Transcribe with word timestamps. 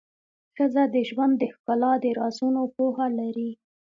ښځه 0.55 0.83
د 0.93 0.95
ژوند 1.09 1.33
د 1.37 1.43
ښکلا 1.53 1.93
د 2.03 2.05
رازونو 2.19 2.61
پوهه 2.75 3.07
لري. 3.19 3.51